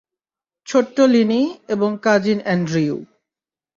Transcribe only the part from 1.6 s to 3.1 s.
এবং cousin Andrew.